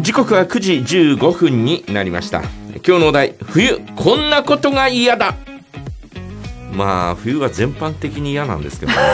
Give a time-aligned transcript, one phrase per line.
[0.00, 2.42] 時刻は9時15分になりました。
[2.86, 5.34] 今日のお題冬こんなことが嫌だ。
[6.72, 8.98] まあ冬は全般的に嫌なんですけどね。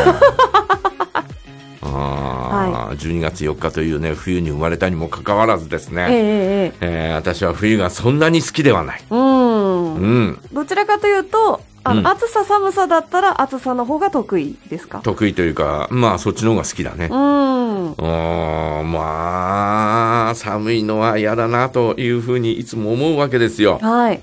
[1.80, 6.18] あー、12月4日というね冬に生まれたにもかかわらずですね、えええ
[6.80, 7.08] え。
[7.08, 9.94] えー私は冬がそんなに好きではない、うん。
[9.94, 12.06] うん、どちらかというとあの、うん。
[12.06, 15.00] 暑さ寒さだったら暑さの方が得意ですか？
[15.02, 17.08] 得意というかまあそっちの方が好きだね。
[17.10, 17.92] うん。
[17.92, 23.78] うーんまあ寒いのは嫌だなというふうにいつも思うわけですよ。
[23.80, 24.20] はい。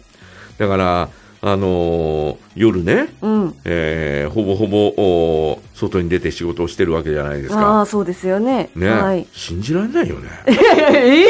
[0.57, 1.09] だから
[1.43, 3.55] あのー夜ね、うん。
[3.65, 7.81] えーほぼほぼお外に出て仕事をしてるわけじゃないですあか。
[7.81, 8.69] あそうですよね。
[8.75, 9.27] ね、はい。
[9.31, 10.29] 信じられないよね。
[10.93, 11.25] え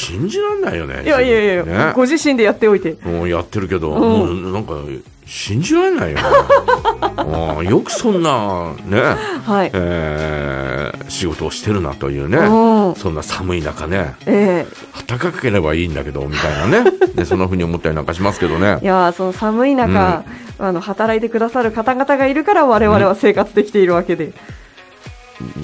[0.00, 1.92] 信じられないよねえいやいやいや、ね。
[1.94, 2.96] ご自身でやっておいて。
[3.02, 4.00] もうやってるけど、うん。
[4.00, 4.74] もうなんか
[5.26, 6.16] 信じられないよ。
[6.16, 6.22] ね
[7.16, 9.00] ああよくそんなね、
[9.44, 12.94] はい、えー仕事をしてるなというね、うん。
[12.94, 14.66] そんな寒い中ねえ
[15.06, 16.90] 暖かければいいんだけどみたいなね。
[17.14, 18.78] でそんな風に思ったりなんかしますけどね。
[18.80, 20.24] えいやその寒い中、
[20.58, 24.32] あの働いてくださる方々がいるから我々は生活できているわけで、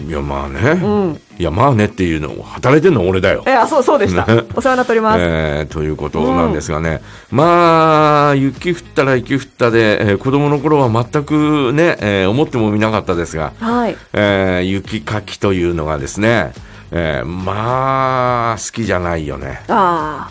[0.09, 3.45] いやまあね、うんいやまあねっていうのを働いてんの俺だよ。
[3.47, 4.25] いやそうそうでした。
[4.25, 4.45] ね。
[4.55, 13.97] お世話になっております、えーということなんですがね、まあ雪降ったら雪降ったで、えー子供の頃は全くね、えー思ってもみなかったですが、はい。
[14.15, 16.55] えー雪かきというのがですね、
[16.91, 19.63] えーまあ好きじゃないよね。
[19.69, 20.31] あ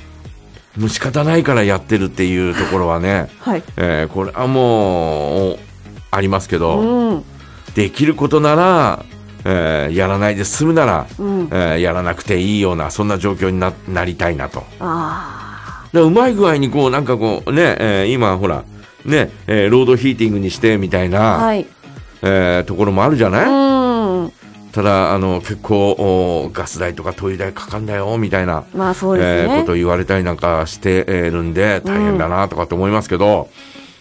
[0.75, 3.63] もう仕方ないからやってるっていうところはね、あはい。
[3.77, 5.59] えーこれはもう
[6.09, 7.23] ありますけど、うん。
[7.75, 9.05] できることなら、
[9.45, 11.47] えーやらないで済むなら、うん。
[11.51, 14.63] えーやらなくていいようなそんな状況にななりたいなと。
[14.79, 18.63] あでうまい具合にこうなんかこうね、えー今ほら
[19.05, 21.65] ね、えーロードヒーティングにしてみたいあな、はい。
[22.23, 24.31] えーところもあるじゃない、うん。
[24.71, 33.47] ただあの結構おガス代とか灯油代かかんだよみたいな、まあそうですね、えーことを言われたりなんかしてえーるんで大変だなとかって思いますけど、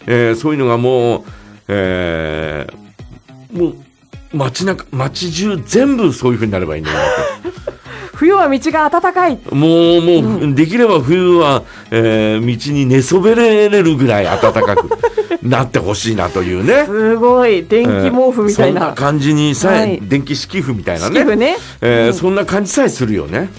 [0.07, 1.25] えーそういうのがもう、
[1.69, 3.77] えーもう
[4.35, 6.99] 街中街中全部そういう風になればいいんだよ。
[8.15, 14.89] 冬は道が暖かいもう、もう、できれば冬は、えー道に寝そべれるぐらい暖かく
[15.43, 16.85] なってほしいなというね。
[16.87, 21.25] すごい電気毛布みたいな、えーそんな感じにさえ、はい電気敷布みたいなね。
[21.37, 23.51] ねえーうんそんな感じさえするよね。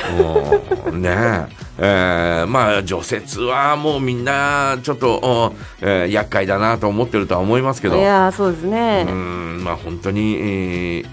[0.92, 7.96] ねえーまあ除雪はもうみんなちょっと、おえー厄介だなと思ってるとは思いますけど。
[7.96, 11.06] いやそうですね、うんまあ本当に、えー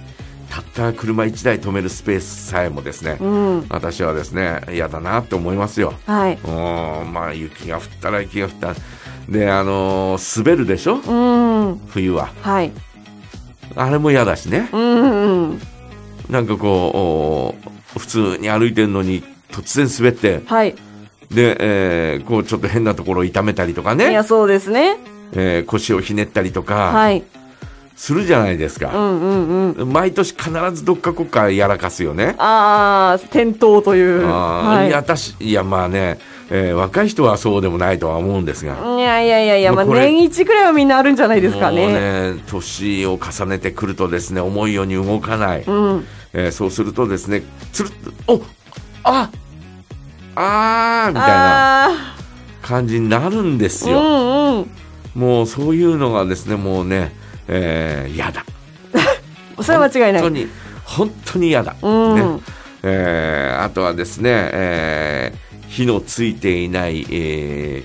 [0.50, 3.66] たった車1台止めるスペースさえもですね、うん。
[3.70, 5.94] 私はですね嫌だなって思いますよ。
[6.08, 6.40] はい。
[6.44, 6.48] う
[7.10, 8.74] んまあ雪が降ったら雪が降った。
[9.30, 10.96] であのー滑るでしょ？
[10.96, 11.82] うん。
[11.90, 12.30] 冬は。
[12.42, 12.72] はい。
[13.76, 14.70] あれも嫌だしね。
[14.72, 15.62] うんうん
[16.30, 17.56] なんかこ
[17.96, 20.42] うお普通に歩いてるのに突然滑って。
[20.46, 20.76] はい。
[21.32, 24.98] で、えーこうちょっと変なところを痛めたりとかいねや、そうですね。
[25.34, 26.92] えー腰をひねったりとか。
[26.92, 27.24] はい。
[27.98, 29.92] するじゃないですか、うんうんうん。
[29.92, 32.36] 毎年必ずどっかこっかやらかすよね。
[32.38, 34.24] ああ転倒という。
[34.28, 34.88] あーはい。
[34.90, 36.20] いや私いやまあね、
[36.52, 42.34] えー若い人はそうでもないとは思うんですが、いやいやいやいや、まあ、年一くらいはみんなあるんじゃないですかね。
[42.36, 46.06] ね年を重ねてくるとですね思うように動かない、うん。
[46.34, 47.42] えーそうするとですね
[47.74, 47.92] つるっ
[48.28, 48.42] とお
[49.08, 49.30] あ
[50.36, 52.16] あーみたいなあ
[52.62, 54.68] 感じになるんですあ、よ、うんうん。
[55.16, 57.12] もうそういうのがですねもうね
[57.48, 58.44] えー嫌だ
[59.64, 60.22] それは間違いない。
[60.22, 60.48] 本当に
[60.84, 62.40] 本当に嫌だ、うんね
[62.84, 65.38] えーあとはですね、えー
[65.70, 67.84] 火のついていない、え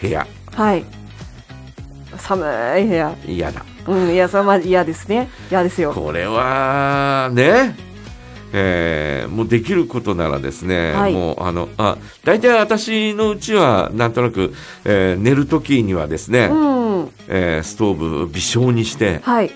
[0.00, 0.84] ー部屋はい。
[2.16, 2.42] 寒
[2.80, 3.14] い部屋。
[3.26, 5.28] 嫌だうん、いや、それはまあ嫌ですね。
[5.50, 5.92] 嫌ですよ。
[5.92, 7.74] これはね、
[8.52, 14.52] えーもうできることならですね、はいもうあのあ大体私のうちはなんとなく、
[14.84, 16.54] えー寝る時にはですね、う
[17.04, 17.08] ん。
[17.28, 19.50] えーストーブ微小にしてはい。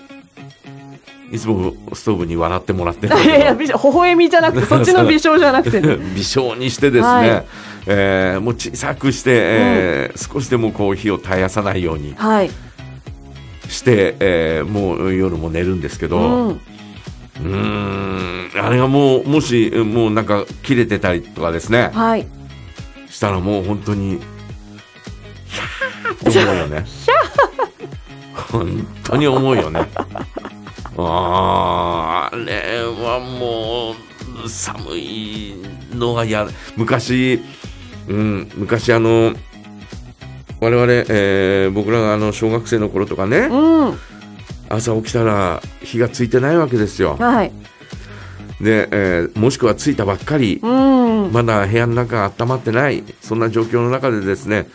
[1.31, 5.97] いつもストーブに笑ってもらっていやいや、け微笑微笑みじゃなくて、 そっちの微笑じゃなくてどね。
[6.15, 7.45] 微小にしてですね、はい
[7.87, 12.49] えーもう小さくして、えー少しでもこう火を絶やさないようにはい。
[13.67, 16.55] して、えーもう夜も寝るんですけど、
[17.43, 18.44] うん。
[18.57, 22.25] あれがもうもしもうなんか切れてたりとかですねはい。
[23.09, 24.19] したらもう本当に
[26.23, 26.85] ヒャーって思うよね
[28.51, 29.79] 本当に思うよね
[30.97, 33.95] あーあれはも
[34.45, 35.55] う寒い
[35.93, 37.41] のがや昔、
[38.07, 39.33] うん、昔あの
[40.61, 43.99] 我々、えー僕らがあの小学生の頃とかね、うん。
[44.69, 47.51] 朝起きたら火がついてないわけですよはい。
[48.61, 51.31] で、えーもしくは着いたばっかり、うん。
[51.33, 54.67] まだ部屋の中が温まってない、そんな状況の中でですね、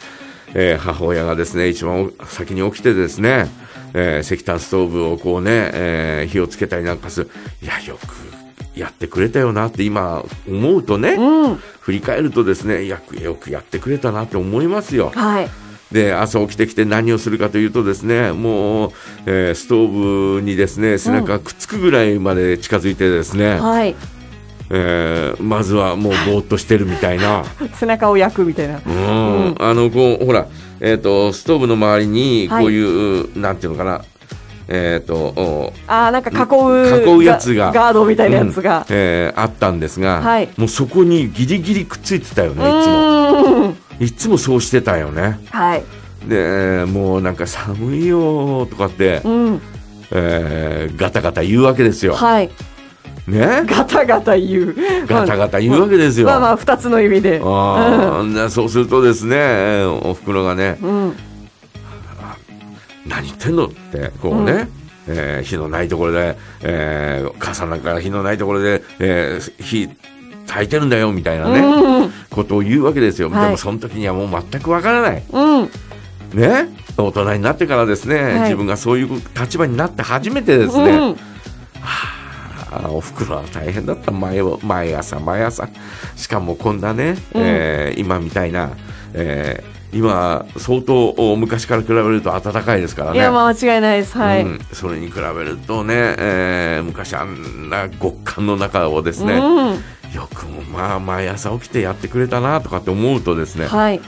[0.55, 3.49] えー母親がですね、一番お先に起きてですね、
[3.95, 7.31] えー石炭ストーブをこうね、えー火をつけたりなんかする。
[7.63, 11.57] いや、よくやってくれたよなって今思うとね、うん。
[11.81, 15.11] 振り返るとですね、いやよくやってくれたなって思いますよ。
[15.15, 15.49] はい。
[15.93, 18.93] で、朝起きてきて何をするかというとですね、もう、
[19.27, 23.97] えーストーブにですね、背中がくっつくぐらいまで近づいてですね、はい。
[24.71, 27.45] えーまずはもうぼーっとしてるみたいな。
[27.75, 28.81] 背中を焼くみたいな。
[28.87, 30.47] うん、あの、こう、ほら、
[30.81, 34.03] えっ、と、ストーブの周りに、こはいういう、なんていうのかな、
[34.69, 37.05] えっ、と、おああ、なんか囲う。
[37.05, 38.79] 囲うやつがガガードみたいなやつが。
[38.79, 43.75] うんえーあったんですが、はいもうそこにギリギリくっついてたようね、いつも。
[44.01, 45.39] いつもそうしてたよね。
[45.51, 45.85] はい。
[46.29, 49.61] で、もうなんか寒いよとかって、うん。
[50.11, 52.15] えーガタガタ言うわけですよ。
[52.15, 52.51] はい。
[53.29, 53.63] ね？
[53.67, 54.77] ガタガタ言う。
[55.07, 56.27] ガタガタ言うわけですよ。
[56.27, 57.41] まあまあ、二つの意味で。
[57.45, 61.17] あーでそうするとですね、えーお袋がね、うん。
[63.07, 64.69] 何言ってんのって、こうね、
[65.07, 69.89] えー火のないところで、えー母さんなんか火のないところで、えー火
[70.51, 72.13] 焚いてるんだよみたいなね、うん。
[72.29, 73.31] ことを言うわけですよ。
[73.31, 75.23] はいでもその時にはもう全くわからない。
[75.31, 75.71] うん。
[76.35, 76.69] ね？
[76.97, 81.17] 大人になってからですね、はい自分がそういう立場になって初めてですね、うん。
[82.73, 85.69] あーおふくろは大変だった毎毎朝毎朝
[86.17, 88.71] しかもこんなね、うんえー今みたいな、
[89.15, 94.17] えー今相当昔から比べると暖かいですからねいや、まあ間違いないです。
[94.17, 94.45] はい。
[94.45, 99.79] うん、それに比べるとね、えー昔あんな極寒の中をですね、うん。
[100.15, 104.01] よくもまあ毎朝起きてやってくれたなとかって思うとですね、はい。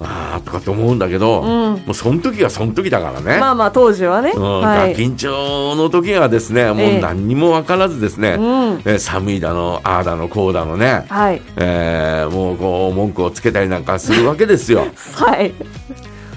[0.00, 3.38] ああとかって思うんだけど、うんもうその時がその時だからね。
[3.38, 4.32] まあまあ、当時はね。
[4.34, 4.90] うんはい。
[4.90, 8.44] ガキンチョの時はですね、もええう何にも分からずですね、うん。
[8.84, 11.40] えー寒いだの、ああだの、こうだのね、はい。
[11.56, 14.86] えーもうこう文句をつけたりなんかするわけですよ。
[15.14, 15.54] はい。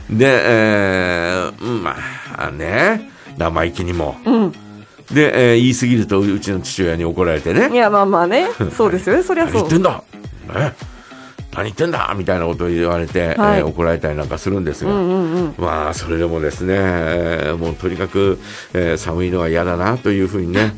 [0.09, 1.95] で、えーうんま
[2.37, 4.15] あね、生意気にも。
[4.25, 4.53] うん。
[5.11, 8.47] で、えー言い過ぎるとうちの父親に怒られてねい、や、まあまあね。
[8.75, 9.23] そうですよね。
[9.27, 9.79] そりゃそう何言って。
[9.79, 10.03] んだ？
[10.55, 10.73] え？
[11.55, 12.13] 何言ってんだ？
[12.17, 15.53] みたいなことを言われて、はいえー怒られたりなんかするんですが、うんうんうん。
[15.57, 18.39] まあ、それでもですね、えーもうとにかく、
[18.73, 20.75] えー寒いのは嫌だなというふうにね、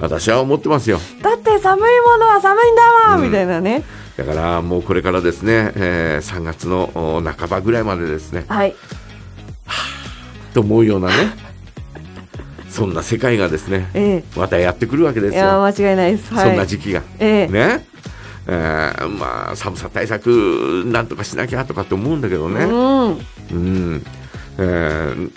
[0.00, 1.00] 私は思ってますよ。
[1.22, 3.82] だって寒いものは寒いんだわ、うんみたいなね。
[4.16, 8.74] だからもうこれからですね、えー3月のお半ばぐらいまでですね、はい。
[10.54, 11.14] と思うようなね、
[12.74, 15.30] そんな世界がですね、えまたやってくるわけでえ。
[15.30, 15.86] いや、すよ。
[15.86, 16.34] 間違いないです。
[16.34, 16.48] はい。
[16.48, 17.02] そんな時期が。
[17.20, 17.52] ええ。
[17.52, 17.86] ね。
[18.48, 22.64] えーまあ、寒さ対策なんとかしなきゃとかって思うんだけどね。
[22.64, 23.08] うん。
[23.10, 23.14] う
[23.54, 24.02] ん。
[24.58, 25.32] えーん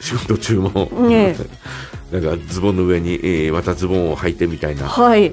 [0.00, 1.36] 仕事中も、え
[2.12, 4.86] なんかズボンの上に、えーまたズボンを履いてみたいな。
[4.88, 5.32] はい。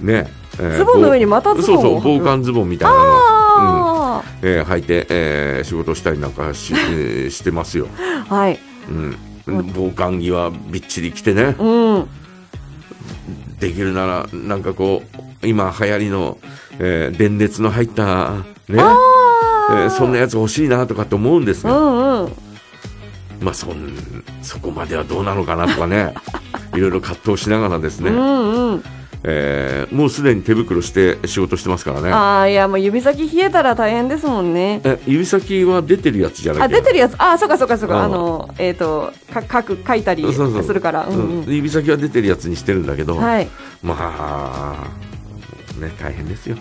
[0.00, 0.26] ね。
[0.58, 1.82] えーズボンの上にまたズボンを？
[1.82, 3.12] そうそう、防寒ズボンみたいなのを、うん
[4.18, 7.86] あえー履いて、えー仕事したりなんかし,、えーしてますよ。
[8.28, 8.34] あ。
[8.34, 8.58] はい。
[8.88, 9.16] うん。
[9.74, 11.56] 防寒着はびっちり着てね。
[11.58, 12.08] うん。
[13.58, 15.02] できるなら、なんかこ
[15.42, 16.38] う、今流行りの、
[16.78, 21.70] えー電熱の入った、ね、えあーそんなやつ欲しいなとかって思うんですあ。
[21.70, 22.32] うが、んうん。
[23.40, 23.94] まあそん、
[24.42, 26.14] そこまではどうなのかなとかね、
[26.74, 28.84] いろいろ葛藤しながらですね、うんうん。
[29.24, 32.10] えーもうすでに手袋して仕事してますからね。
[32.10, 34.80] ああ、いや、もう指先冷えたら大変ですもんね。
[34.84, 36.68] え指先は出てるやつじゃなあ、い？
[36.68, 37.14] る出てるやつ。
[37.18, 37.96] あ、そうかそうかそうか。
[37.96, 40.40] うんあの、えっと、か書く、書いたりす
[40.72, 41.06] るから。
[41.46, 43.48] 指先は出てるやつにしてるんだけど、はい。
[43.82, 44.86] まあ、
[45.78, 46.56] ね、大変ですよ。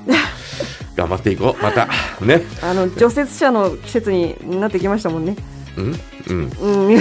[0.96, 1.88] 頑張っていこう、また。
[2.22, 2.44] ね。
[2.62, 5.36] あの、除雪車の季節になってきましたもんね。
[5.78, 5.96] うん
[6.28, 6.52] うん。
[6.62, 6.92] うん。
[6.94, 6.96] い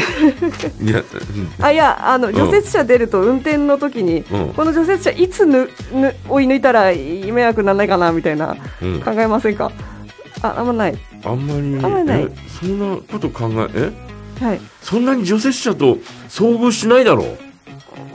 [0.90, 1.02] や、
[1.60, 9.72] あ、いや、あの、除雪車出ると運転の時に、うんこの除雪車いつぬ、ぬ、追い抜いたら迷惑なんないかな、みたいな、うん考えませんか？
[10.42, 10.98] あ、あんまない。
[11.24, 12.28] あんまり、あんまりないえ
[12.60, 13.92] そんなこと考え、
[14.40, 14.44] え？
[14.44, 14.60] はい。
[14.82, 15.98] そんなに除雪車と
[16.28, 17.38] 遭遇しないだろう？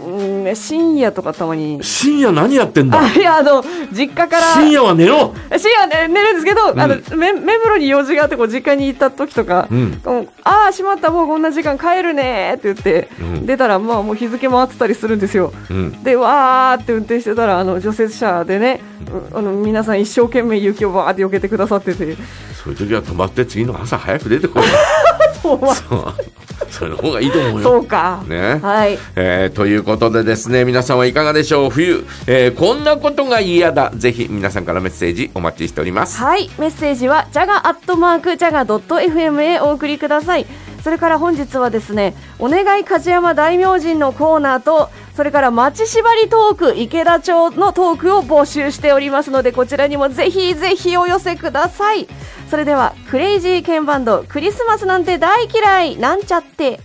[0.07, 1.79] うん、深夜とかたまに。
[1.83, 3.00] 深夜何やってんだ？
[3.00, 4.41] あ、いや、あの、実家から。
[4.53, 10.01] 深夜は寝ろ深夜ね寝るんですけど、あのうめ目黒に用事があってこう実家に行った時とか、うん。
[10.45, 12.57] うんああしまったもうこんな時間帰るねー。
[12.57, 13.45] って言って、うん。
[13.47, 15.51] 出たらまあもう日付回ってたりするんですよ。
[15.71, 16.03] うん。
[16.03, 18.79] でわーって運転してたらあの除雪車でね、
[19.33, 22.15] うあの皆さん一生懸命雪をわーって避けてくださってて。
[22.63, 24.63] そういう時は止まって次の朝早く出てこい。
[25.41, 25.65] そう
[26.79, 27.63] その方がいいと思うよ。
[27.63, 28.60] そうか、ね。
[28.62, 31.70] はいえーということでですね、皆さんはいかがでしょう？
[31.70, 33.91] 冬、えーこんなことが嫌だ。
[33.96, 36.17] ぜひ皆さんからメッセージお待ちしております。
[36.20, 40.46] はいメッセージはジャガアットマークジャガドット FM へお送りください
[40.85, 52.07] それから本日はですねお願い梶山大明神のコーナーとそれから町縛りトーク池田町のトークを募集しておりますのでこちらにもぜひぜひお寄せください。
[52.51, 56.79] それではクレイジーケンバンドクリスマスなんて大嫌いなんちゃって。